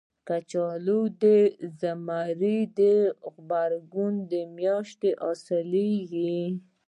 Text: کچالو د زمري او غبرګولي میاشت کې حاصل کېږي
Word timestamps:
کچالو 0.27 1.01
د 1.21 1.23
زمري 1.81 2.59
او 3.25 3.29
غبرګولي 3.35 4.41
میاشت 4.57 4.95
کې 5.01 5.11
حاصل 5.21 5.71
کېږي 6.11 6.37